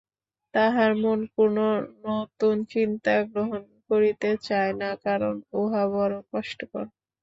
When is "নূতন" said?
2.01-2.57